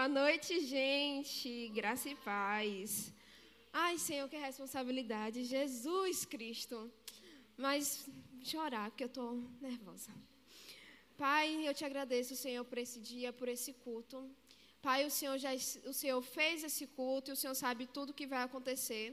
Boa 0.00 0.08
noite, 0.08 0.52
gente. 0.64 1.68
Graça 1.78 2.08
e 2.08 2.14
paz. 2.14 3.12
Ai, 3.70 3.98
Senhor, 3.98 4.26
que 4.30 4.38
responsabilidade. 4.38 5.44
Jesus 5.44 6.24
Cristo. 6.24 6.90
Mas 7.64 8.08
chorar, 8.42 8.86
porque 8.88 9.04
eu 9.04 9.12
estou 9.12 9.30
nervosa. 9.60 10.10
Pai, 11.18 11.68
eu 11.68 11.74
te 11.74 11.84
agradeço, 11.84 12.34
Senhor, 12.34 12.64
por 12.64 12.78
esse 12.78 12.98
dia, 12.98 13.30
por 13.30 13.46
esse 13.46 13.74
culto. 13.74 14.18
Pai, 14.80 15.04
o 15.04 15.10
Senhor 15.10 15.36
já 15.36 15.52
o 15.92 15.92
Senhor 15.92 16.22
fez 16.22 16.64
esse 16.64 16.86
culto 16.86 17.30
e 17.30 17.34
o 17.34 17.40
Senhor 17.42 17.54
sabe 17.54 17.84
tudo 17.84 18.08
o 18.08 18.18
que 18.20 18.26
vai 18.26 18.42
acontecer. 18.44 19.06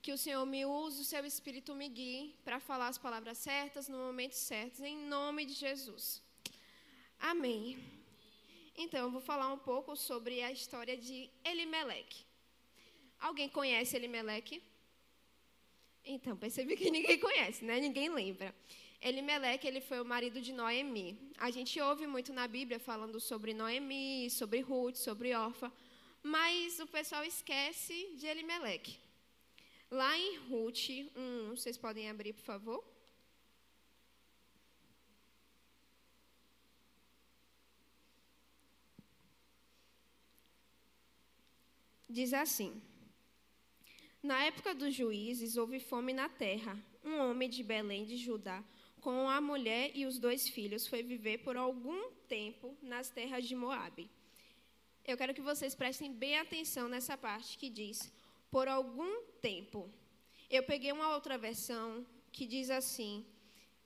Que 0.00 0.14
o 0.16 0.16
Senhor 0.24 0.46
me 0.46 0.64
use, 0.64 1.02
o 1.02 1.10
seu 1.12 1.26
espírito 1.26 1.74
me 1.74 1.90
guie 1.98 2.34
para 2.46 2.58
falar 2.58 2.88
as 2.88 2.96
palavras 2.96 3.36
certas 3.36 3.90
no 3.90 3.98
momento 3.98 4.36
certo, 4.50 4.82
em 4.82 4.96
nome 5.16 5.44
de 5.44 5.52
Jesus. 5.52 6.22
Amém. 7.20 8.03
Então, 8.76 9.00
eu 9.00 9.10
vou 9.10 9.20
falar 9.20 9.52
um 9.52 9.58
pouco 9.58 9.94
sobre 9.94 10.42
a 10.42 10.50
história 10.50 10.96
de 10.96 11.30
Elimeleque. 11.44 12.24
Alguém 13.20 13.48
conhece 13.48 13.96
Elimeleque? 13.96 14.62
Então, 16.04 16.36
percebi 16.36 16.76
que 16.76 16.90
ninguém 16.98 17.18
conhece, 17.18 17.64
né? 17.64 17.78
Ninguém 17.80 18.08
lembra. 18.08 18.54
Elimeleque, 19.00 19.66
ele 19.66 19.80
foi 19.80 20.00
o 20.00 20.04
marido 20.04 20.40
de 20.40 20.52
Noemi. 20.52 21.18
A 21.38 21.50
gente 21.50 21.80
ouve 21.80 22.06
muito 22.06 22.32
na 22.32 22.48
Bíblia 22.48 22.80
falando 22.80 23.20
sobre 23.20 23.54
Noemi, 23.54 24.28
sobre 24.30 24.60
Ruth, 24.60 24.96
sobre 24.96 25.34
Orfa, 25.34 25.72
mas 26.22 26.80
o 26.80 26.86
pessoal 26.86 27.22
esquece 27.24 28.14
de 28.16 28.26
Elimeleque. 28.26 28.98
Lá 29.90 30.18
em 30.18 30.38
Ruth 30.48 30.88
1, 31.14 31.50
vocês 31.50 31.76
podem 31.76 32.08
abrir, 32.10 32.32
por 32.32 32.44
favor? 32.44 32.82
Diz 42.08 42.34
assim: 42.34 42.82
Na 44.22 44.44
época 44.44 44.74
dos 44.74 44.94
juízes 44.94 45.56
houve 45.56 45.80
fome 45.80 46.12
na 46.12 46.28
terra. 46.28 46.78
Um 47.02 47.18
homem 47.18 47.48
de 47.48 47.62
Belém 47.62 48.04
de 48.04 48.16
Judá, 48.16 48.64
com 49.00 49.28
a 49.28 49.40
mulher 49.40 49.90
e 49.94 50.06
os 50.06 50.18
dois 50.18 50.48
filhos, 50.48 50.86
foi 50.86 51.02
viver 51.02 51.38
por 51.38 51.56
algum 51.56 52.10
tempo 52.28 52.76
nas 52.82 53.10
terras 53.10 53.46
de 53.46 53.54
Moabe. 53.54 54.10
Eu 55.06 55.16
quero 55.18 55.34
que 55.34 55.42
vocês 55.42 55.74
prestem 55.74 56.12
bem 56.12 56.38
atenção 56.38 56.88
nessa 56.88 57.16
parte 57.16 57.58
que 57.58 57.68
diz: 57.68 58.12
por 58.50 58.68
algum 58.68 59.22
tempo. 59.40 59.90
Eu 60.48 60.62
peguei 60.62 60.92
uma 60.92 61.14
outra 61.14 61.36
versão 61.36 62.06
que 62.30 62.46
diz 62.46 62.70
assim: 62.70 63.26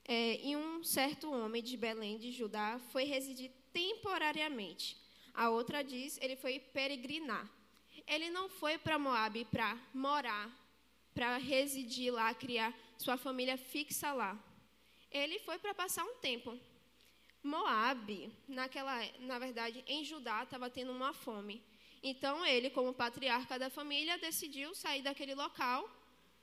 é, 0.05 0.45
e 0.45 0.55
um 0.55 0.83
certo 0.83 1.31
homem 1.31 1.61
de 1.61 1.77
Belém 1.77 2.17
de 2.17 2.31
Judá 2.31 2.79
foi 2.91 3.03
residir 3.03 3.51
temporariamente. 3.71 4.97
A 5.33 5.49
outra 5.49 5.83
diz: 5.83 6.17
ele 6.21 6.35
foi 6.35 6.59
peregrinar. 6.59 7.58
Ele 8.09 8.31
não 8.31 8.49
foi 8.49 8.75
para 8.79 8.97
Moabe 8.97 9.45
para 9.45 9.77
morar, 9.93 10.49
para 11.13 11.37
residir 11.37 12.11
lá, 12.11 12.33
criar 12.33 12.73
sua 12.97 13.17
família 13.17 13.55
fixa 13.55 14.11
lá. 14.11 14.35
Ele 15.11 15.37
foi 15.39 15.59
para 15.59 15.75
passar 15.75 16.03
um 16.03 16.15
tempo. 16.15 16.59
Moabe, 17.43 18.33
naquela, 18.47 18.99
na 19.19 19.37
verdade, 19.37 19.83
em 19.85 20.03
Judá 20.03 20.41
estava 20.41 20.71
tendo 20.71 20.91
uma 20.91 21.13
fome. 21.13 21.63
Então, 22.01 22.43
ele, 22.43 22.71
como 22.71 22.93
patriarca 22.93 23.59
da 23.59 23.69
família, 23.69 24.17
decidiu 24.17 24.73
sair 24.73 25.03
daquele 25.03 25.35
local 25.35 25.87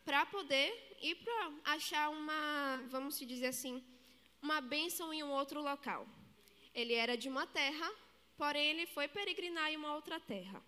para 0.04 0.24
poder 0.24 0.96
ir 1.02 1.16
para 1.16 1.52
achar 1.64 2.10
uma, 2.10 2.80
vamos 2.88 3.18
dizer 3.18 3.48
assim, 3.48 3.82
uma 4.40 4.60
bênção 4.60 5.12
em 5.12 5.24
um 5.24 5.32
outro 5.32 5.60
local. 5.60 6.06
Ele 6.72 6.94
era 6.94 7.16
de 7.16 7.28
uma 7.28 7.44
terra, 7.44 7.90
porém 8.36 8.66
ele 8.70 8.86
foi 8.86 9.08
peregrinar 9.08 9.72
em 9.72 9.76
uma 9.76 9.94
outra 9.94 10.20
terra. 10.20 10.62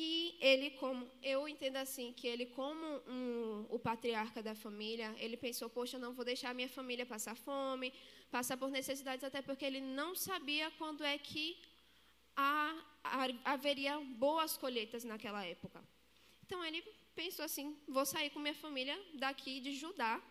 E 0.00 0.36
ele, 0.40 0.70
como 0.82 1.10
eu 1.24 1.48
entendo 1.48 1.78
assim, 1.84 2.12
que 2.12 2.28
ele, 2.32 2.46
como 2.46 2.86
um, 3.14 3.66
o 3.68 3.80
patriarca 3.80 4.40
da 4.40 4.54
família, 4.54 5.12
ele 5.18 5.36
pensou: 5.36 5.68
poxa, 5.68 5.98
não 5.98 6.12
vou 6.12 6.24
deixar 6.24 6.54
minha 6.54 6.68
família 6.68 7.04
passar 7.04 7.34
fome, 7.34 7.92
passar 8.30 8.56
por 8.56 8.70
necessidades, 8.70 9.24
até 9.24 9.42
porque 9.42 9.64
ele 9.64 9.80
não 9.80 10.14
sabia 10.14 10.70
quando 10.78 11.02
é 11.02 11.18
que 11.18 11.46
haveria 13.44 13.98
boas 14.24 14.56
colheitas 14.56 15.02
naquela 15.02 15.44
época. 15.44 15.82
Então 16.46 16.64
ele 16.64 16.80
pensou 17.16 17.44
assim: 17.44 17.76
vou 17.88 18.06
sair 18.06 18.30
com 18.30 18.38
minha 18.38 18.54
família 18.54 18.96
daqui 19.14 19.58
de 19.58 19.72
Judá 19.74 20.22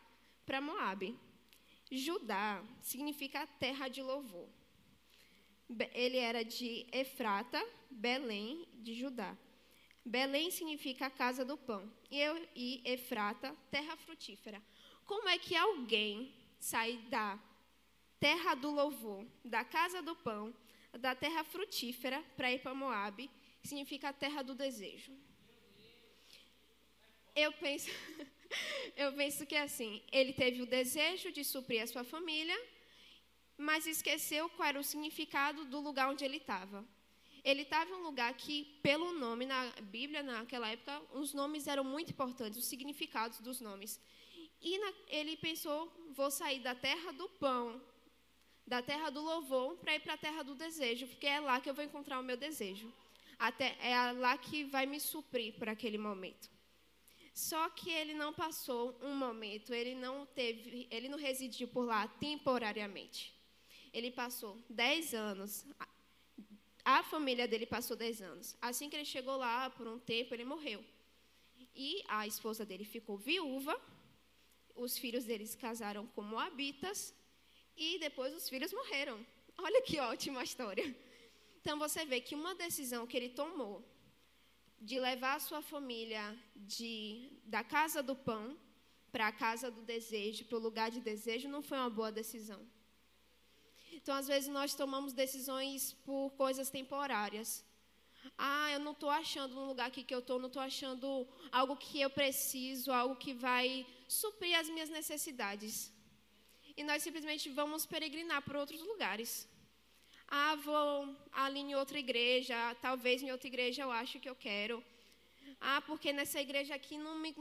para 0.45 0.61
Moabe. 0.61 1.13
Judá 1.91 2.63
significa 2.81 3.45
terra 3.59 3.89
de 3.89 4.01
louvor. 4.01 4.47
Ele 5.93 6.19
era 6.29 6.41
de 6.45 6.87
Efrata, 6.93 7.61
Belém, 7.91 8.65
de 8.75 8.93
Judá. 8.93 9.35
Belém 10.07 10.49
significa 10.49 11.07
a 11.07 11.09
casa 11.09 11.43
do 11.43 11.57
pão. 11.57 11.91
E, 12.09 12.17
eu, 12.19 12.47
e 12.55 12.81
Efrata, 12.85 13.53
terra 13.69 13.97
frutífera. 13.97 14.63
Como 15.05 15.27
é 15.27 15.37
que 15.37 15.55
alguém 15.55 16.33
sai 16.59 16.97
da 17.09 17.37
terra 18.19 18.55
do 18.55 18.71
louvor, 18.71 19.25
da 19.43 19.63
casa 19.65 20.01
do 20.01 20.15
pão, 20.15 20.53
da 20.97 21.13
terra 21.13 21.43
frutífera 21.43 22.23
para 22.37 22.51
ir 22.51 22.59
para 22.59 22.73
Moabe, 22.73 23.29
significa 23.61 24.09
a 24.09 24.13
terra 24.13 24.41
do 24.41 24.55
desejo. 24.55 25.11
Eu 27.35 27.51
penso, 27.51 27.89
eu 28.95 29.11
penso 29.13 29.45
que 29.45 29.55
é 29.55 29.61
assim, 29.61 30.01
ele 30.11 30.31
teve 30.31 30.61
o 30.61 30.65
desejo 30.65 31.33
de 31.33 31.43
suprir 31.43 31.83
a 31.83 31.87
sua 31.87 32.05
família, 32.05 32.57
mas 33.57 33.85
esqueceu 33.85 34.49
qual 34.51 34.69
era 34.69 34.79
o 34.79 34.83
significado 34.83 35.65
do 35.65 35.79
lugar 35.81 36.09
onde 36.09 36.23
ele 36.23 36.37
estava. 36.37 36.83
Ele 37.43 37.61
estava 37.61 37.89
em 37.89 37.93
um 37.93 38.03
lugar 38.03 38.33
que, 38.33 38.65
pelo 38.81 39.13
nome, 39.13 39.45
na 39.45 39.71
Bíblia, 39.81 40.21
naquela 40.23 40.69
época, 40.69 41.01
os 41.13 41.33
nomes 41.33 41.67
eram 41.67 41.83
muito 41.83 42.11
importantes, 42.11 42.59
os 42.59 42.65
significados 42.65 43.39
dos 43.39 43.61
nomes. 43.61 43.99
E 44.61 44.77
na, 44.77 44.93
ele 45.07 45.37
pensou: 45.37 45.91
vou 46.11 46.31
sair 46.31 46.59
da 46.59 46.75
terra 46.75 47.11
do 47.11 47.29
pão, 47.29 47.81
da 48.65 48.81
terra 48.81 49.09
do 49.09 49.21
louvor 49.21 49.77
para 49.77 49.95
ir 49.95 49.99
para 50.01 50.13
a 50.13 50.17
terra 50.17 50.43
do 50.43 50.55
desejo, 50.55 51.07
porque 51.07 51.27
é 51.27 51.39
lá 51.39 51.59
que 51.61 51.69
eu 51.69 51.73
vou 51.73 51.83
encontrar 51.83 52.19
o 52.19 52.23
meu 52.23 52.37
desejo. 52.37 52.91
Até, 53.39 53.77
é 53.79 54.11
lá 54.13 54.37
que 54.37 54.63
vai 54.63 54.85
me 54.85 54.99
suprir 54.99 55.53
para 55.53 55.71
aquele 55.71 55.97
momento. 55.97 56.49
Só 57.33 57.69
que 57.69 57.91
ele 57.91 58.15
não 58.15 58.33
passou 58.33 58.97
um 58.99 59.15
momento, 59.15 59.71
ele 59.71 59.93
não 59.93 60.25
teve, 60.25 60.87
ele 60.89 61.07
não 61.07 61.19
residiu 61.19 61.67
por 61.67 61.85
lá 61.85 62.07
temporariamente. 62.07 63.31
Ele 63.93 64.09
passou 64.09 64.57
dez 64.67 65.13
anos. 65.13 65.63
A 66.89 67.03
família 67.03 67.45
dele 67.49 67.65
passou 67.65 67.97
dez 67.97 68.21
anos. 68.21 68.55
Assim 68.61 68.89
que 68.89 68.95
ele 68.95 69.03
chegou 69.03 69.35
lá, 69.35 69.69
por 69.69 69.85
um 69.93 69.99
tempo, 69.99 70.33
ele 70.33 70.45
morreu. 70.45 70.81
E 71.75 72.01
a 72.07 72.25
esposa 72.25 72.65
dele 72.65 72.85
ficou 72.85 73.17
viúva. 73.17 73.75
Os 74.73 74.97
filhos 74.97 75.25
deles 75.25 75.53
casaram 75.53 76.07
com 76.07 76.21
moabitas 76.21 77.13
e 77.75 77.99
depois 77.99 78.33
os 78.33 78.47
filhos 78.47 78.71
morreram. 78.71 79.19
Olha 79.57 79.81
que 79.81 79.99
ótima 79.99 80.41
história. 80.45 80.95
Então 81.59 81.77
você 81.77 82.05
vê 82.05 82.21
que 82.21 82.35
uma 82.35 82.55
decisão 82.55 83.05
que 83.05 83.17
ele 83.17 83.31
tomou 83.41 83.83
de 84.79 84.97
levar 84.97 85.35
a 85.35 85.41
sua 85.41 85.61
família 85.61 86.23
de, 86.55 87.33
da 87.43 87.65
casa 87.65 88.01
do 88.01 88.15
pão 88.15 88.57
para 89.11 89.27
a 89.27 89.33
casa 89.33 89.69
do 89.69 89.81
desejo, 89.81 90.45
para 90.45 90.57
o 90.57 90.61
lugar 90.61 90.89
de 90.89 91.01
desejo, 91.01 91.49
não 91.49 91.61
foi 91.61 91.77
uma 91.79 91.89
boa 91.89 92.13
decisão. 92.13 92.61
Então, 94.07 94.15
às 94.15 94.27
vezes, 94.33 94.47
nós 94.47 94.73
tomamos 94.73 95.11
decisões 95.11 95.91
por 96.05 96.29
coisas 96.41 96.69
temporárias. 96.69 97.47
Ah, 98.37 98.71
eu 98.71 98.79
não 98.79 98.93
estou 98.93 99.09
achando 99.09 99.53
no 99.53 99.65
lugar 99.71 99.87
aqui 99.87 100.01
que 100.01 100.15
eu 100.15 100.19
estou, 100.19 100.39
não 100.39 100.47
estou 100.47 100.61
achando 100.61 101.27
algo 101.51 101.75
que 101.75 101.99
eu 101.99 102.09
preciso, 102.09 102.89
algo 102.89 103.17
que 103.17 103.33
vai 103.33 103.85
suprir 104.07 104.57
as 104.57 104.69
minhas 104.69 104.89
necessidades 104.89 105.91
e 106.77 106.83
nós 106.89 107.03
simplesmente 107.03 107.49
vamos 107.49 107.85
peregrinar 107.85 108.41
por 108.43 108.55
outros 108.55 108.81
lugares. 108.91 109.45
Ah, 110.25 110.55
vou 110.55 111.13
ali 111.43 111.59
em 111.59 111.75
outra 111.75 111.99
igreja, 111.99 112.55
talvez 112.81 113.21
em 113.21 113.33
outra 113.33 113.49
igreja 113.53 113.81
eu 113.81 113.91
acho 113.91 114.21
que 114.21 114.29
eu 114.29 114.37
quero. 114.47 114.81
Ah, 115.59 115.81
porque 115.81 116.13
nessa 116.13 116.39
igreja 116.39 116.73
aqui 116.75 116.97
não, 116.97 117.15
me, 117.19 117.35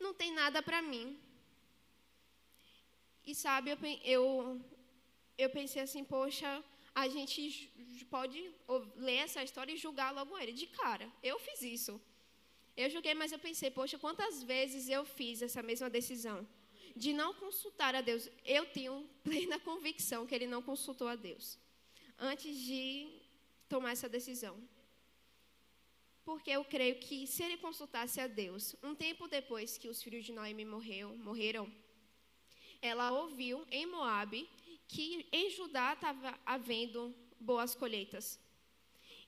não 0.00 0.12
tem 0.12 0.32
nada 0.32 0.60
para 0.60 0.82
mim. 0.82 1.16
E 3.24 3.36
sabe, 3.36 3.70
eu, 3.70 3.78
eu, 4.02 4.60
eu 5.36 5.50
pensei 5.50 5.82
assim, 5.82 6.04
poxa, 6.04 6.62
a 6.94 7.08
gente 7.08 7.70
pode 8.10 8.38
ler 8.96 9.18
essa 9.26 9.42
história 9.42 9.72
e 9.72 9.76
julgar 9.76 10.12
logo 10.12 10.38
ele, 10.38 10.52
de 10.52 10.66
cara. 10.66 11.10
Eu 11.22 11.38
fiz 11.38 11.62
isso. 11.62 12.00
Eu 12.76 12.88
julguei, 12.88 13.14
mas 13.14 13.32
eu 13.32 13.38
pensei, 13.38 13.70
poxa, 13.70 13.98
quantas 13.98 14.42
vezes 14.42 14.88
eu 14.88 15.04
fiz 15.04 15.42
essa 15.42 15.62
mesma 15.62 15.90
decisão? 15.90 16.46
de 16.94 17.12
não 17.12 17.34
consultar 17.34 17.94
a 17.94 18.00
Deus. 18.00 18.28
Eu 18.44 18.66
tenho 18.66 19.08
plena 19.24 19.58
convicção 19.58 20.26
que 20.26 20.34
ele 20.34 20.46
não 20.46 20.62
consultou 20.62 21.08
a 21.08 21.16
Deus 21.16 21.58
antes 22.18 22.56
de 22.56 23.08
tomar 23.68 23.92
essa 23.92 24.08
decisão. 24.08 24.56
Porque 26.24 26.50
eu 26.50 26.64
creio 26.64 26.96
que 27.00 27.26
se 27.26 27.42
ele 27.42 27.56
consultasse 27.56 28.20
a 28.20 28.28
Deus, 28.28 28.76
um 28.82 28.94
tempo 28.94 29.26
depois 29.26 29.76
que 29.76 29.88
os 29.88 30.00
filhos 30.00 30.24
de 30.24 30.32
Noemi 30.32 30.64
morreu, 30.64 31.16
morreram, 31.16 31.70
ela 32.80 33.10
ouviu 33.10 33.66
em 33.70 33.86
Moabe 33.86 34.48
que 34.92 35.26
em 35.32 35.48
Judá 35.56 35.94
estava 35.94 36.38
havendo 36.44 37.00
boas 37.40 37.74
colheitas. 37.74 38.38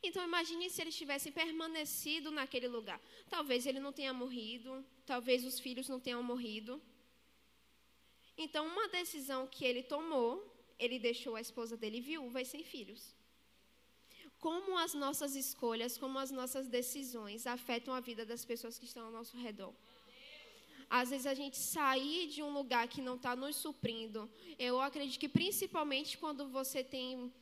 Então 0.07 0.23
imagine 0.23 0.69
se 0.69 0.83
eles 0.83 0.97
tivessem 1.03 1.33
permanecido 1.33 2.31
naquele 2.31 2.69
lugar. 2.69 3.01
Talvez 3.35 3.67
ele 3.67 3.81
não 3.81 3.93
tenha 3.99 4.13
morrido, 4.13 4.85
talvez 5.07 5.39
os 5.51 5.59
filhos 5.59 5.89
não 5.89 5.99
tenham 5.99 6.23
morrido. 6.23 6.81
Então, 8.37 8.67
uma 8.67 8.89
decisão 8.89 9.47
que 9.47 9.65
ele 9.65 9.83
tomou, 9.83 10.31
ele 10.79 10.99
deixou 10.99 11.37
a 11.37 11.41
esposa 11.41 11.77
dele 11.77 12.01
viúva 12.01 12.43
e 12.43 12.45
sem 12.45 12.63
filhos. 12.65 13.15
Como 14.41 14.77
as 14.77 14.93
nossas 14.93 15.35
escolhas, 15.37 15.97
como 15.97 16.19
as 16.19 16.31
nossas 16.31 16.67
decisões 16.69 17.47
afetam 17.47 17.95
a 17.95 18.01
vida 18.01 18.27
das 18.27 18.45
pessoas 18.45 18.77
que 18.79 18.85
estão 18.85 19.07
ao 19.07 19.13
nosso 19.13 19.37
redor. 19.37 19.73
Às 20.89 21.11
vezes 21.11 21.27
a 21.27 21.35
gente 21.35 21.57
sair 21.57 22.29
de 22.29 22.43
um 22.43 22.53
lugar 22.53 22.87
que 22.89 23.01
não 23.01 23.17
está 23.17 23.35
nos 23.35 23.57
suprindo. 23.57 24.31
Eu 24.59 24.81
acredito 24.81 25.19
que 25.19 25.29
principalmente 25.29 26.17
quando 26.19 26.49
você 26.49 26.83
tem 26.83 27.33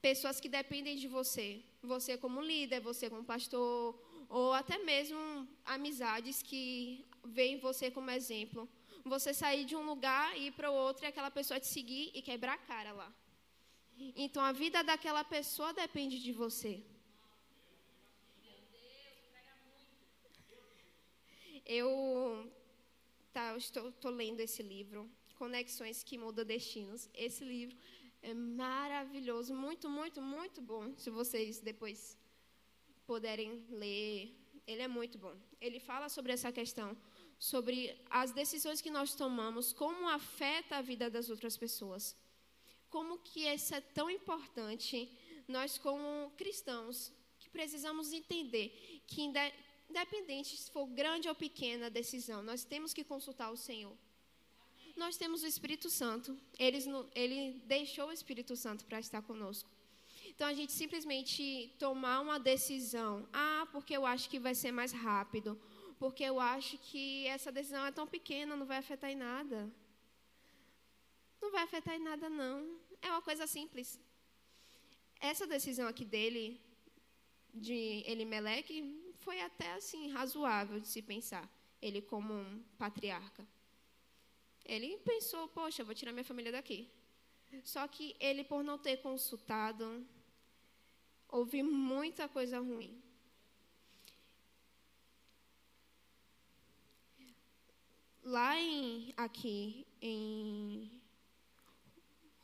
pessoas 0.00 0.40
que 0.40 0.48
dependem 0.48 0.96
de 0.96 1.08
você, 1.08 1.62
você 1.82 2.16
como 2.16 2.40
líder, 2.40 2.80
você 2.80 3.08
como 3.08 3.24
pastor, 3.24 3.98
ou 4.28 4.52
até 4.52 4.78
mesmo 4.78 5.46
amizades 5.64 6.42
que 6.42 7.04
veem 7.24 7.58
você 7.58 7.90
como 7.90 8.10
exemplo. 8.10 8.68
Você 9.04 9.34
sair 9.34 9.64
de 9.64 9.74
um 9.76 9.84
lugar 9.84 10.36
e 10.38 10.46
ir 10.46 10.52
para 10.52 10.70
o 10.70 10.74
outro 10.74 11.04
e 11.04 11.08
aquela 11.08 11.30
pessoa 11.30 11.60
te 11.60 11.66
seguir 11.66 12.10
e 12.14 12.22
quebrar 12.22 12.54
a 12.54 12.58
cara 12.58 12.92
lá. 12.92 13.12
Então 14.16 14.42
a 14.42 14.52
vida 14.52 14.82
daquela 14.82 15.24
pessoa 15.24 15.72
depende 15.72 16.18
de 16.20 16.32
você. 16.32 16.82
Eu 21.64 22.50
Tá, 23.32 23.52
eu 23.52 23.56
estou, 23.56 23.88
estou 23.88 24.10
lendo 24.10 24.40
esse 24.40 24.62
livro, 24.62 25.10
Conexões 25.36 26.02
que 26.02 26.18
Mudam 26.18 26.44
Destinos. 26.44 27.08
Esse 27.14 27.42
livro 27.42 27.74
é 28.20 28.34
maravilhoso, 28.34 29.54
muito, 29.54 29.88
muito, 29.88 30.20
muito 30.20 30.60
bom. 30.60 30.94
Se 30.98 31.08
vocês 31.08 31.58
depois 31.58 32.18
puderem 33.06 33.64
ler, 33.70 34.36
ele 34.66 34.82
é 34.82 34.86
muito 34.86 35.16
bom. 35.16 35.34
Ele 35.62 35.80
fala 35.80 36.10
sobre 36.10 36.32
essa 36.32 36.52
questão, 36.52 36.94
sobre 37.38 37.98
as 38.10 38.32
decisões 38.32 38.82
que 38.82 38.90
nós 38.90 39.14
tomamos, 39.14 39.72
como 39.72 40.10
afeta 40.10 40.76
a 40.76 40.82
vida 40.82 41.08
das 41.08 41.30
outras 41.30 41.56
pessoas. 41.56 42.14
Como 42.90 43.16
que 43.16 43.48
isso 43.48 43.74
é 43.74 43.80
tão 43.80 44.10
importante, 44.10 45.10
nós 45.48 45.78
como 45.78 46.30
cristãos, 46.36 47.10
que 47.40 47.48
precisamos 47.48 48.12
entender 48.12 49.02
que 49.06 49.22
Independente 49.92 50.56
se 50.56 50.70
for 50.74 50.86
grande 51.00 51.28
ou 51.28 51.34
pequena 51.34 51.84
a 51.86 51.94
decisão, 52.00 52.38
nós 52.50 52.60
temos 52.72 52.94
que 52.96 53.04
consultar 53.12 53.48
o 53.50 53.58
Senhor. 53.68 53.94
Nós 55.02 55.18
temos 55.18 55.42
o 55.42 55.48
Espírito 55.52 55.88
Santo, 55.90 56.30
ele, 56.58 56.78
ele 57.14 57.60
deixou 57.66 58.06
o 58.08 58.12
Espírito 58.18 58.54
Santo 58.56 58.86
para 58.86 59.00
estar 59.06 59.20
conosco. 59.30 59.68
Então 60.30 60.46
a 60.46 60.54
gente 60.54 60.72
simplesmente 60.72 61.42
tomar 61.78 62.20
uma 62.20 62.38
decisão, 62.40 63.28
ah, 63.34 63.68
porque 63.70 63.94
eu 63.98 64.06
acho 64.06 64.30
que 64.30 64.38
vai 64.46 64.54
ser 64.54 64.72
mais 64.72 64.92
rápido, 64.92 65.60
porque 65.98 66.24
eu 66.24 66.40
acho 66.40 66.78
que 66.78 67.26
essa 67.26 67.52
decisão 67.52 67.84
é 67.84 67.92
tão 67.92 68.06
pequena, 68.06 68.56
não 68.56 68.64
vai 68.72 68.78
afetar 68.78 69.10
em 69.10 69.20
nada. 69.28 69.70
Não 71.42 71.50
vai 71.50 71.64
afetar 71.64 71.94
em 71.96 72.04
nada, 72.10 72.30
não. 72.30 72.56
É 73.02 73.10
uma 73.10 73.20
coisa 73.20 73.46
simples. 73.46 74.00
Essa 75.20 75.46
decisão 75.46 75.86
aqui 75.86 76.06
dele, 76.16 76.58
de 77.52 78.04
Elimeleque, 78.06 79.01
foi 79.24 79.40
até 79.40 79.72
assim 79.72 80.08
razoável 80.10 80.78
de 80.80 80.88
se 80.88 81.00
pensar, 81.02 81.46
ele 81.80 82.00
como 82.02 82.32
um 82.32 82.62
patriarca. 82.78 83.46
Ele 84.64 84.96
pensou, 84.98 85.48
poxa, 85.48 85.84
vou 85.84 85.94
tirar 85.94 86.12
minha 86.12 86.24
família 86.24 86.52
daqui. 86.52 86.80
Só 87.62 87.86
que 87.86 88.16
ele, 88.18 88.44
por 88.44 88.62
não 88.62 88.78
ter 88.78 88.96
consultado, 88.98 90.06
houve 91.28 91.62
muita 91.62 92.28
coisa 92.28 92.58
ruim. 92.58 93.02
Lá 98.22 98.58
em, 98.58 99.12
aqui 99.16 99.84
em 100.00 100.90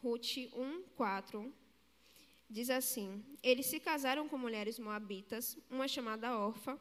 Ruth 0.03 0.37
1, 0.53 0.83
4, 0.97 1.55
diz 2.49 2.71
assim: 2.71 3.25
Eles 3.43 3.67
se 3.67 3.79
casaram 3.79 4.29
com 4.29 4.39
mulheres 4.39 4.79
moabitas, 4.79 5.59
uma 5.71 5.87
chamada 5.87 6.37
Orfa 6.39 6.79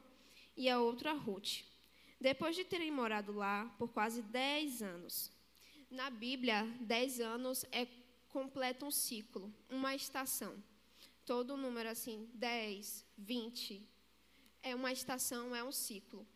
e 0.56 0.68
a 0.68 0.80
outra 0.80 1.12
Ruth. 1.12 1.62
Depois 2.20 2.56
de 2.56 2.64
terem 2.64 2.90
morado 2.90 3.32
lá 3.32 3.66
por 3.78 3.88
quase 3.92 4.22
dez 4.22 4.82
anos. 4.82 5.30
Na 5.90 6.10
Bíblia, 6.10 6.64
dez 6.80 7.20
anos 7.20 7.64
é 7.70 7.86
completo 8.28 8.84
um 8.84 8.90
ciclo, 8.90 9.52
uma 9.70 9.94
estação. 9.94 10.62
Todo 11.24 11.56
número 11.56 11.88
assim, 11.88 12.28
10, 12.34 13.04
20, 13.16 13.86
é 14.62 14.74
uma 14.74 14.92
estação, 14.92 15.54
é 15.54 15.62
um 15.62 15.72
ciclo. 15.72 16.26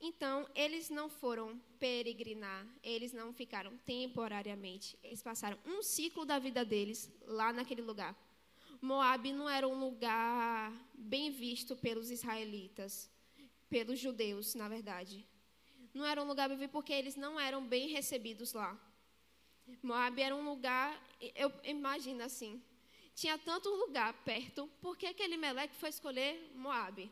Então, 0.00 0.48
eles 0.54 0.88
não 0.88 1.08
foram 1.08 1.60
peregrinar, 1.78 2.66
eles 2.82 3.12
não 3.12 3.32
ficaram 3.32 3.76
temporariamente, 3.78 4.96
eles 5.02 5.22
passaram 5.22 5.58
um 5.66 5.82
ciclo 5.82 6.24
da 6.24 6.38
vida 6.38 6.64
deles 6.64 7.10
lá 7.26 7.52
naquele 7.52 7.82
lugar. 7.82 8.16
Moab 8.80 9.32
não 9.32 9.48
era 9.48 9.66
um 9.66 9.78
lugar 9.78 10.72
bem 10.94 11.30
visto 11.30 11.76
pelos 11.76 12.10
israelitas, 12.10 13.10
pelos 13.68 13.98
judeus, 13.98 14.54
na 14.54 14.68
verdade. 14.68 15.26
Não 15.92 16.04
era 16.04 16.22
um 16.22 16.26
lugar 16.26 16.48
bem 16.48 16.58
visto 16.58 16.72
porque 16.72 16.92
eles 16.92 17.16
não 17.16 17.38
eram 17.38 17.66
bem 17.66 17.88
recebidos 17.88 18.52
lá. 18.52 18.78
Moab 19.82 20.20
era 20.20 20.34
um 20.34 20.48
lugar, 20.48 21.00
eu 21.34 21.52
imagino 21.64 22.22
assim, 22.22 22.62
tinha 23.14 23.36
tanto 23.36 23.68
lugar 23.68 24.12
perto, 24.24 24.68
por 24.80 24.96
que 24.96 25.06
aquele 25.06 25.36
Meleque 25.36 25.74
foi 25.74 25.88
escolher 25.88 26.52
Moab? 26.54 27.10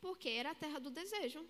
Porque 0.00 0.28
era 0.28 0.50
a 0.50 0.54
terra 0.54 0.78
do 0.78 0.90
desejo. 0.90 1.46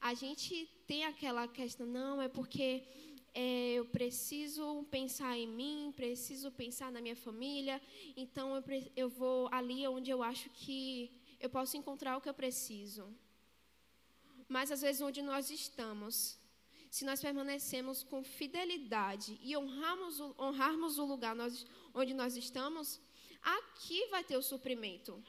A 0.00 0.14
gente 0.14 0.66
tem 0.86 1.04
aquela 1.04 1.48
questão, 1.48 1.86
não, 1.86 2.22
é 2.22 2.28
porque 2.28 2.86
é, 3.34 3.74
eu 3.74 3.84
preciso 3.86 4.84
pensar 4.90 5.36
em 5.36 5.46
mim, 5.46 5.92
preciso 5.94 6.50
pensar 6.50 6.90
na 6.90 7.00
minha 7.00 7.16
família, 7.16 7.80
então 8.16 8.56
eu, 8.56 8.64
eu 8.96 9.08
vou 9.08 9.48
ali 9.52 9.86
onde 9.86 10.10
eu 10.10 10.22
acho 10.22 10.48
que 10.50 11.10
eu 11.40 11.48
posso 11.48 11.76
encontrar 11.76 12.16
o 12.16 12.20
que 12.20 12.28
eu 12.28 12.34
preciso. 12.34 13.06
Mas 14.48 14.72
às 14.72 14.80
vezes 14.80 15.00
onde 15.02 15.22
nós 15.22 15.50
estamos, 15.50 16.38
se 16.90 17.04
nós 17.04 17.20
permanecemos 17.20 18.02
com 18.02 18.22
fidelidade 18.24 19.38
e 19.42 19.56
honrarmos 19.56 20.20
o, 20.20 20.34
honrarmos 20.38 20.98
o 20.98 21.04
lugar 21.04 21.34
nós, 21.34 21.66
onde 21.94 22.14
nós 22.14 22.36
estamos, 22.36 23.00
aqui 23.42 24.06
vai 24.06 24.24
ter 24.24 24.36
o 24.36 24.42
suprimento. 24.42 25.22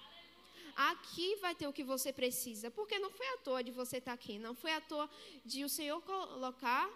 Aqui 0.76 1.36
vai 1.38 1.54
ter 1.54 1.68
o 1.68 1.74
que 1.74 1.84
você 1.84 2.14
precisa. 2.14 2.72
Porque 2.72 2.98
não 2.98 3.12
foi 3.12 3.28
à 3.28 3.38
toa 3.40 3.62
de 3.62 3.70
você 3.70 3.98
estar 3.98 4.14
aqui. 4.14 4.40
Não 4.40 4.56
foi 4.56 4.72
à 4.72 4.80
toa 4.80 5.10
de 5.44 5.66
o 5.66 5.70
Senhor 5.70 6.02
colocar 6.02 6.90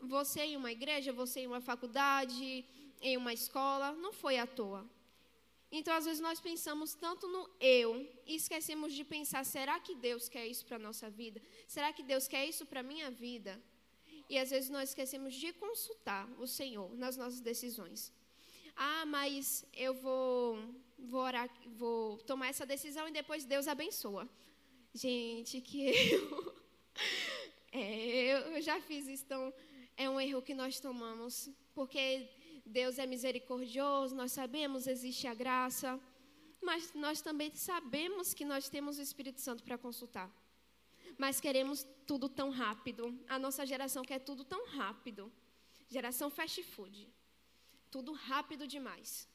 você 0.00 0.40
em 0.42 0.56
uma 0.56 0.72
igreja, 0.72 1.12
você 1.12 1.40
em 1.40 1.46
uma 1.46 1.60
faculdade, 1.60 2.64
em 3.00 3.16
uma 3.16 3.32
escola, 3.32 3.92
não 3.92 4.12
foi 4.12 4.38
à 4.38 4.46
toa. 4.46 4.88
Então, 5.70 5.92
às 5.94 6.04
vezes, 6.04 6.20
nós 6.20 6.40
pensamos 6.40 6.94
tanto 6.94 7.26
no 7.26 7.50
eu 7.60 8.08
e 8.26 8.36
esquecemos 8.36 8.92
de 8.92 9.04
pensar: 9.04 9.44
será 9.44 9.80
que 9.80 9.94
Deus 9.94 10.28
quer 10.28 10.46
isso 10.46 10.64
para 10.64 10.76
a 10.76 10.78
nossa 10.78 11.10
vida? 11.10 11.42
Será 11.66 11.92
que 11.92 12.02
Deus 12.02 12.28
quer 12.28 12.46
isso 12.46 12.64
para 12.64 12.80
a 12.80 12.82
minha 12.82 13.10
vida? 13.10 13.60
E 14.28 14.38
às 14.38 14.50
vezes 14.50 14.70
nós 14.70 14.90
esquecemos 14.90 15.34
de 15.34 15.52
consultar 15.52 16.28
o 16.38 16.46
Senhor 16.46 16.94
nas 16.96 17.16
nossas 17.16 17.40
decisões. 17.40 18.12
Ah, 18.76 19.04
mas 19.06 19.64
eu 19.72 19.94
vou, 19.94 20.58
vou 20.98 21.20
orar, 21.20 21.48
vou 21.76 22.18
tomar 22.18 22.48
essa 22.48 22.64
decisão 22.64 23.06
e 23.06 23.12
depois 23.12 23.44
Deus 23.44 23.68
abençoa. 23.68 24.28
Gente, 24.94 25.60
que 25.60 25.90
eu, 26.12 26.54
é, 27.72 28.56
eu 28.56 28.62
já 28.62 28.80
fiz 28.80 29.06
isso 29.06 29.26
tão 29.26 29.52
é 29.96 30.08
um 30.08 30.20
erro 30.20 30.42
que 30.42 30.54
nós 30.54 30.80
tomamos, 30.80 31.50
porque 31.74 32.28
Deus 32.64 32.98
é 32.98 33.06
misericordioso, 33.06 34.14
nós 34.14 34.32
sabemos, 34.32 34.86
existe 34.86 35.26
a 35.26 35.34
graça, 35.34 36.00
mas 36.60 36.92
nós 36.94 37.20
também 37.20 37.54
sabemos 37.54 38.34
que 38.34 38.44
nós 38.44 38.68
temos 38.68 38.98
o 38.98 39.02
Espírito 39.02 39.40
Santo 39.40 39.62
para 39.62 39.78
consultar. 39.78 40.30
Mas 41.16 41.40
queremos 41.40 41.86
tudo 42.06 42.28
tão 42.28 42.50
rápido. 42.50 43.16
A 43.28 43.38
nossa 43.38 43.64
geração 43.64 44.02
quer 44.02 44.18
tudo 44.18 44.44
tão 44.44 44.66
rápido. 44.66 45.32
Geração 45.88 46.28
fast 46.28 46.62
food. 46.62 47.08
Tudo 47.90 48.12
rápido 48.12 48.66
demais. 48.66 49.28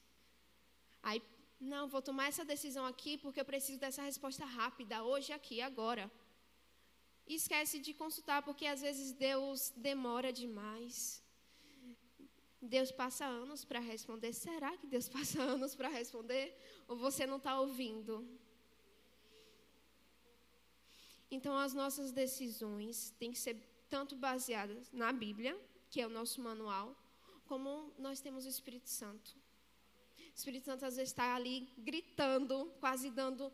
Aí, 1.02 1.22
não, 1.58 1.88
vou 1.88 2.02
tomar 2.02 2.26
essa 2.26 2.44
decisão 2.44 2.84
aqui 2.84 3.16
porque 3.16 3.40
eu 3.40 3.44
preciso 3.44 3.78
dessa 3.78 4.02
resposta 4.02 4.44
rápida, 4.44 5.02
hoje, 5.04 5.32
aqui, 5.32 5.62
agora 5.62 6.10
e 7.26 7.34
esquece 7.34 7.78
de 7.78 7.92
consultar, 7.94 8.42
porque 8.42 8.66
às 8.66 8.80
vezes 8.80 9.12
Deus 9.12 9.72
demora 9.76 10.32
demais. 10.32 11.22
Deus 12.60 12.90
passa 12.92 13.24
anos 13.24 13.64
para 13.64 13.80
responder. 13.80 14.32
Será 14.32 14.76
que 14.76 14.86
Deus 14.86 15.08
passa 15.16 15.40
anos 15.42 15.74
para 15.74 15.88
responder? 15.88 16.56
Ou 16.88 16.96
você 16.96 17.26
não 17.26 17.36
está 17.38 17.58
ouvindo? 17.60 18.26
Então, 21.30 21.56
as 21.56 21.72
nossas 21.72 22.10
decisões 22.10 23.14
têm 23.18 23.30
que 23.30 23.38
ser 23.38 23.56
tanto 23.88 24.16
baseadas 24.16 24.92
na 24.92 25.12
Bíblia, 25.12 25.58
que 25.88 26.00
é 26.00 26.06
o 26.06 26.10
nosso 26.10 26.40
manual, 26.40 26.96
como 27.46 27.92
nós 27.98 28.20
temos 28.20 28.44
o 28.44 28.48
Espírito 28.48 28.88
Santo. 28.88 29.36
Espírito 30.34 30.64
Santo 30.64 30.84
às 30.84 30.96
vezes 30.96 31.10
está 31.10 31.34
ali 31.34 31.68
gritando, 31.78 32.72
quase 32.80 33.10
dando 33.10 33.52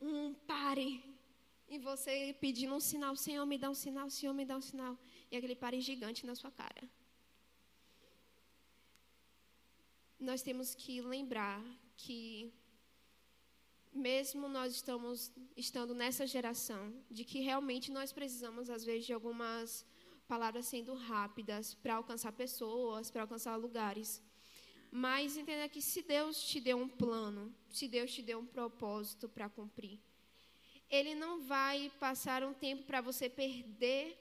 um 0.00 0.34
pare. 0.34 1.02
E 1.68 1.78
você 1.78 2.34
pedindo 2.40 2.74
um 2.74 2.80
sinal, 2.80 3.14
Senhor, 3.14 3.44
me 3.44 3.58
dá 3.58 3.68
um 3.70 3.74
sinal, 3.74 4.08
Senhor, 4.08 4.32
me 4.32 4.44
dá 4.44 4.56
um 4.56 4.60
sinal. 4.60 4.98
E 5.30 5.36
aquele 5.36 5.54
pare 5.54 5.80
gigante 5.80 6.24
na 6.26 6.34
sua 6.34 6.50
cara. 6.50 6.82
Nós 10.18 10.42
temos 10.42 10.74
que 10.74 11.00
lembrar 11.00 11.62
que 11.96 12.52
mesmo 13.92 14.48
nós 14.48 14.72
estamos 14.72 15.32
estando 15.56 15.94
nessa 15.94 16.26
geração, 16.26 16.82
de 17.10 17.24
que 17.24 17.40
realmente 17.40 17.90
nós 17.90 18.12
precisamos 18.12 18.70
às 18.70 18.84
vezes 18.84 19.06
de 19.06 19.12
algumas 19.12 19.84
palavras 20.26 20.66
sendo 20.66 20.94
rápidas 20.94 21.74
para 21.74 21.96
alcançar 21.96 22.32
pessoas, 22.32 23.10
para 23.10 23.22
alcançar 23.22 23.56
lugares. 23.56 24.22
Mas 24.90 25.36
entenda 25.36 25.68
que 25.68 25.82
se 25.82 26.02
Deus 26.02 26.42
te 26.42 26.60
deu 26.60 26.78
um 26.78 26.88
plano, 26.88 27.54
se 27.70 27.86
Deus 27.88 28.12
te 28.12 28.22
deu 28.22 28.38
um 28.38 28.46
propósito 28.46 29.28
para 29.28 29.48
cumprir, 29.48 30.00
Ele 30.90 31.14
não 31.14 31.42
vai 31.42 31.90
passar 32.00 32.42
um 32.42 32.54
tempo 32.54 32.84
para 32.84 33.00
você 33.00 33.28
perder 33.28 34.16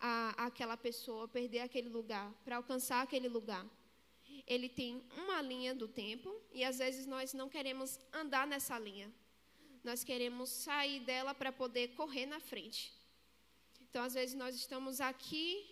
a, 0.00 0.46
aquela 0.46 0.76
pessoa, 0.76 1.28
perder 1.28 1.60
aquele 1.60 1.88
lugar, 1.88 2.32
para 2.44 2.56
alcançar 2.56 3.02
aquele 3.02 3.28
lugar. 3.28 3.66
Ele 4.46 4.68
tem 4.68 5.02
uma 5.16 5.40
linha 5.42 5.74
do 5.74 5.86
tempo 5.86 6.34
e 6.52 6.64
às 6.64 6.78
vezes 6.78 7.06
nós 7.06 7.32
não 7.34 7.48
queremos 7.48 7.98
andar 8.12 8.46
nessa 8.46 8.78
linha. 8.78 9.12
Nós 9.84 10.02
queremos 10.02 10.50
sair 10.50 11.00
dela 11.00 11.34
para 11.34 11.52
poder 11.52 11.88
correr 11.88 12.26
na 12.26 12.40
frente. 12.40 12.92
Então, 13.88 14.02
às 14.02 14.14
vezes, 14.14 14.34
nós 14.34 14.54
estamos 14.54 15.00
aqui 15.00 15.66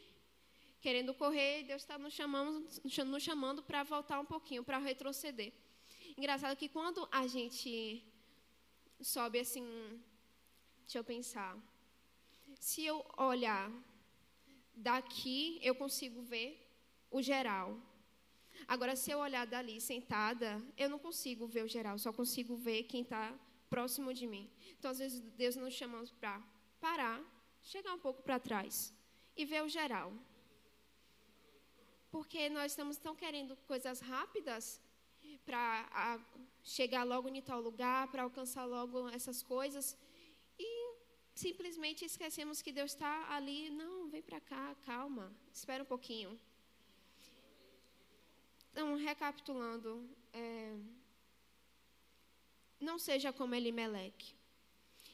querendo 0.80 1.12
correr, 1.12 1.64
Deus 1.64 1.82
está 1.82 1.98
nos 1.98 2.14
chamando, 2.14 2.66
nos 3.06 3.22
chamando 3.22 3.62
para 3.62 3.82
voltar 3.82 4.20
um 4.20 4.24
pouquinho, 4.24 4.64
para 4.64 4.78
retroceder. 4.78 5.52
Engraçado 6.16 6.56
que 6.56 6.68
quando 6.68 7.06
a 7.10 7.26
gente 7.26 8.02
sobe 9.00 9.40
assim, 9.40 9.64
deixa 10.86 10.98
eu 10.98 11.04
pensar, 11.04 11.52
se 12.54 12.84
eu 12.84 13.04
olhar 13.18 13.70
daqui, 14.74 15.58
eu 15.62 15.74
consigo 15.74 16.22
ver 16.22 16.50
o 17.10 17.20
geral. 17.20 17.78
Agora, 18.66 18.96
se 18.96 19.10
eu 19.10 19.18
olhar 19.18 19.46
dali 19.46 19.80
sentada, 19.80 20.62
eu 20.76 20.88
não 20.88 20.98
consigo 20.98 21.46
ver 21.46 21.64
o 21.64 21.68
geral, 21.68 21.98
só 21.98 22.12
consigo 22.12 22.56
ver 22.56 22.84
quem 22.84 23.02
está 23.02 23.38
próximo 23.68 24.14
de 24.14 24.26
mim. 24.26 24.50
Então, 24.78 24.90
às 24.90 24.98
vezes, 24.98 25.20
Deus 25.42 25.56
nos 25.56 25.74
chama 25.74 26.02
para 26.20 26.40
parar, 26.80 27.20
chegar 27.62 27.92
um 27.92 27.98
pouco 27.98 28.22
para 28.22 28.38
trás 28.38 28.94
e 29.36 29.44
ver 29.44 29.62
o 29.62 29.68
geral 29.68 30.12
porque 32.16 32.48
nós 32.48 32.72
estamos 32.72 32.96
tão 32.96 33.14
querendo 33.14 33.54
coisas 33.66 34.00
rápidas 34.00 34.80
para 35.44 36.18
chegar 36.62 37.04
logo 37.04 37.28
em 37.28 37.42
tal 37.42 37.60
lugar, 37.60 38.10
para 38.10 38.22
alcançar 38.22 38.64
logo 38.64 39.08
essas 39.10 39.42
coisas, 39.42 39.94
simplesmente 41.36 42.04
esquecemos 42.04 42.62
que 42.62 42.72
Deus 42.72 42.92
está 42.92 43.32
ali. 43.36 43.70
Não, 43.70 44.08
vem 44.08 44.22
para 44.22 44.40
cá, 44.40 44.74
calma, 44.86 45.32
espera 45.52 45.82
um 45.82 45.86
pouquinho. 45.94 46.40
Então, 48.72 48.96
recapitulando, 48.96 50.08
é, 50.32 50.76
não 52.80 52.98
seja 52.98 53.32
como 53.32 53.54
Elimeleque, 53.54 54.34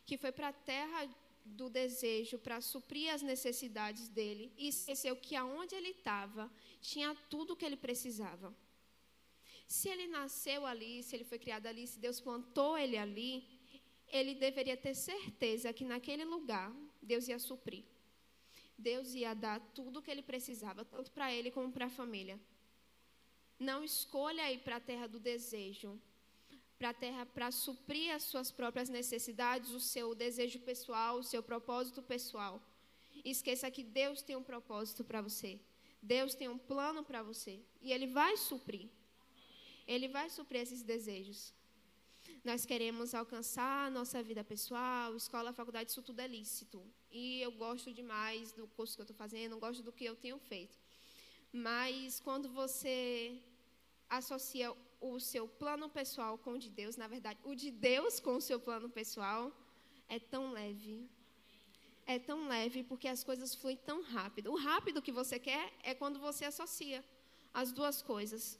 que 0.06 0.16
foi 0.16 0.32
para 0.32 0.48
a 0.48 0.52
terra 0.52 1.08
do 1.44 1.68
desejo 1.68 2.38
para 2.38 2.60
suprir 2.60 3.12
as 3.12 3.22
necessidades 3.22 4.08
dele 4.08 4.52
e 4.56 4.68
esqueceu 4.68 5.16
que 5.16 5.34
aonde 5.34 5.74
ele 5.74 5.90
estava 5.90 6.50
tinha 6.80 7.16
tudo 7.28 7.52
o 7.52 7.56
que 7.56 7.64
ele 7.64 7.76
precisava. 7.76 8.54
Se 9.66 9.88
ele 9.88 10.06
nasceu 10.06 10.66
ali, 10.66 11.02
se 11.02 11.16
ele 11.16 11.24
foi 11.24 11.38
criado 11.38 11.66
ali, 11.66 11.86
se 11.86 11.98
Deus 11.98 12.20
plantou 12.20 12.76
ele 12.76 12.96
ali, 12.96 13.44
ele 14.12 14.34
deveria 14.34 14.76
ter 14.76 14.94
certeza 14.94 15.72
que 15.72 15.84
naquele 15.84 16.24
lugar 16.24 16.70
Deus 17.00 17.26
ia 17.28 17.38
suprir. 17.38 17.84
Deus 18.76 19.14
ia 19.14 19.34
dar 19.34 19.58
tudo 19.74 19.98
o 19.98 20.02
que 20.02 20.10
ele 20.10 20.22
precisava, 20.22 20.84
tanto 20.84 21.10
para 21.10 21.32
ele 21.32 21.50
como 21.50 21.72
para 21.72 21.86
a 21.86 21.90
família. 21.90 22.38
Não 23.58 23.82
escolha 23.82 24.52
ir 24.52 24.58
para 24.58 24.76
a 24.76 24.80
terra 24.80 25.06
do 25.06 25.18
desejo, 25.18 25.98
para 26.78 26.90
a 26.90 26.94
terra 26.94 27.24
para 27.24 27.50
suprir 27.50 28.12
as 28.12 28.24
suas 28.24 28.50
próprias 28.50 28.88
necessidades, 28.88 29.70
o 29.70 29.80
seu 29.80 30.14
desejo 30.14 30.58
pessoal, 30.60 31.18
o 31.18 31.22
seu 31.22 31.42
propósito 31.42 32.02
pessoal. 32.02 32.60
Esqueça 33.24 33.70
que 33.70 33.84
Deus 33.84 34.20
tem 34.20 34.36
um 34.36 34.42
propósito 34.42 35.04
para 35.04 35.22
você. 35.22 35.60
Deus 36.02 36.34
tem 36.34 36.48
um 36.48 36.58
plano 36.58 37.04
para 37.04 37.22
você 37.22 37.60
e 37.80 37.92
Ele 37.92 38.08
vai 38.08 38.36
suprir. 38.36 38.88
Ele 39.86 40.08
vai 40.08 40.28
suprir 40.28 40.62
esses 40.62 40.82
desejos. 40.82 41.54
Nós 42.44 42.66
queremos 42.66 43.14
alcançar 43.14 43.86
a 43.86 43.90
nossa 43.90 44.22
vida 44.22 44.42
pessoal, 44.42 45.14
escola, 45.16 45.52
faculdade, 45.52 45.90
isso 45.90 46.02
tudo 46.02 46.20
é 46.20 46.26
lícito. 46.26 46.82
E 47.10 47.40
eu 47.40 47.52
gosto 47.52 47.92
demais 47.92 48.52
do 48.52 48.66
curso 48.66 48.94
que 48.96 49.02
eu 49.02 49.04
estou 49.04 49.16
fazendo, 49.16 49.58
gosto 49.58 49.82
do 49.82 49.92
que 49.92 50.04
eu 50.04 50.16
tenho 50.16 50.38
feito. 50.38 50.76
Mas 51.52 52.20
quando 52.20 52.48
você 52.48 53.38
associa 54.08 54.74
o 55.00 55.18
seu 55.20 55.46
plano 55.46 55.88
pessoal 55.88 56.36
com 56.36 56.52
o 56.54 56.58
de 56.58 56.70
Deus, 56.70 56.96
na 56.96 57.08
verdade, 57.08 57.38
o 57.44 57.54
de 57.54 57.70
Deus 57.70 58.20
com 58.20 58.36
o 58.36 58.40
seu 58.40 58.58
plano 58.58 58.88
pessoal, 58.88 59.52
é 60.08 60.18
tão 60.18 60.52
leve, 60.52 61.08
é 62.06 62.18
tão 62.18 62.48
leve 62.48 62.82
porque 62.82 63.08
as 63.08 63.22
coisas 63.22 63.54
fluem 63.54 63.76
tão 63.76 64.02
rápido. 64.02 64.50
O 64.52 64.56
rápido 64.56 65.00
que 65.00 65.12
você 65.12 65.38
quer 65.38 65.72
é 65.82 65.94
quando 65.94 66.18
você 66.18 66.44
associa 66.44 67.04
as 67.54 67.72
duas 67.72 68.02
coisas. 68.02 68.58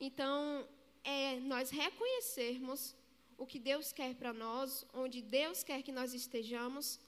Então, 0.00 0.66
é 1.04 1.40
nós 1.40 1.70
reconhecermos 1.70 2.94
o 3.36 3.46
que 3.46 3.58
Deus 3.58 3.92
quer 3.92 4.14
para 4.14 4.32
nós, 4.32 4.86
onde 4.92 5.20
Deus 5.20 5.62
quer 5.62 5.82
que 5.82 5.92
nós 5.92 6.14
estejamos, 6.14 7.00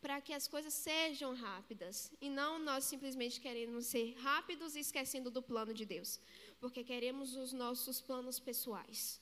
para 0.00 0.20
que 0.20 0.32
as 0.32 0.46
coisas 0.48 0.72
sejam 0.72 1.34
rápidas. 1.34 2.12
E 2.20 2.28
não 2.28 2.58
nós 2.58 2.84
simplesmente 2.84 3.40
queremos 3.40 3.86
ser 3.86 4.14
rápidos 4.18 4.74
e 4.74 4.80
esquecendo 4.80 5.30
do 5.30 5.42
plano 5.42 5.72
de 5.72 5.84
Deus, 5.84 6.20
porque 6.58 6.82
queremos 6.82 7.34
os 7.36 7.52
nossos 7.52 8.00
planos 8.00 8.38
pessoais. 8.40 9.20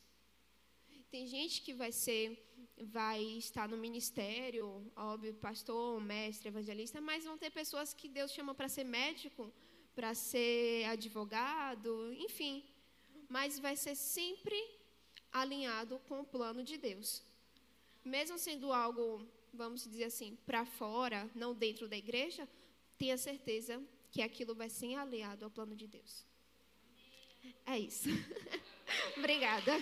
Tem 1.10 1.26
gente 1.26 1.62
que 1.62 1.72
vai 1.72 1.92
ser 1.92 2.44
vai 2.80 3.22
estar 3.22 3.68
no 3.68 3.76
ministério, 3.76 4.64
óbvio, 4.94 5.34
pastor, 5.34 6.00
mestre, 6.00 6.48
evangelista, 6.48 7.00
mas 7.00 7.24
vão 7.24 7.36
ter 7.36 7.50
pessoas 7.50 7.92
que 7.92 8.08
Deus 8.08 8.32
chama 8.32 8.54
para 8.54 8.68
ser 8.68 8.84
médico, 8.84 9.52
para 9.94 10.14
ser 10.14 10.84
advogado, 10.84 12.12
enfim. 12.14 12.64
Mas 13.28 13.58
vai 13.58 13.76
ser 13.76 13.94
sempre 13.94 14.58
alinhado 15.32 15.98
com 16.08 16.20
o 16.20 16.24
plano 16.24 16.62
de 16.62 16.76
Deus. 16.78 17.22
Mesmo 18.04 18.38
sendo 18.38 18.72
algo, 18.72 19.26
vamos 19.52 19.84
dizer 19.84 20.04
assim, 20.04 20.36
para 20.46 20.64
fora, 20.64 21.30
não 21.34 21.54
dentro 21.54 21.88
da 21.88 21.96
igreja, 21.96 22.48
tenha 22.96 23.18
certeza 23.18 23.82
que 24.10 24.22
aquilo 24.22 24.54
vai 24.54 24.70
ser 24.70 24.94
alinhado 24.94 25.44
ao 25.44 25.50
plano 25.50 25.76
de 25.76 25.86
Deus. 25.86 26.24
É 27.66 27.78
isso. 27.78 28.08
Obrigada. 29.18 29.72